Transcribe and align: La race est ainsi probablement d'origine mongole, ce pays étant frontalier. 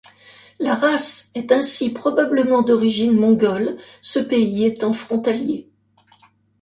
La 0.57 0.73
race 0.73 1.29
est 1.35 1.51
ainsi 1.51 1.91
probablement 1.93 2.63
d'origine 2.63 3.13
mongole, 3.15 3.77
ce 4.01 4.17
pays 4.19 4.65
étant 4.65 4.93
frontalier. 4.93 5.69